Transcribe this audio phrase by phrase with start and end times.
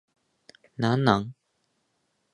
[0.77, 1.35] 何なん